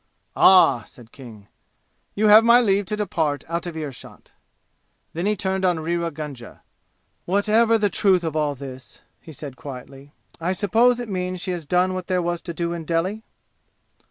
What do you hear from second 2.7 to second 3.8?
to depart out of